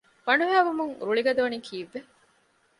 [0.25, 1.99] ބަނޑުހައި ވުމުން ރުޅި ގަދަވަނީ ކީއްވެ؟